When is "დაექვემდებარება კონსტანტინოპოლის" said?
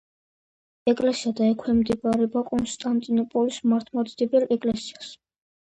1.41-3.61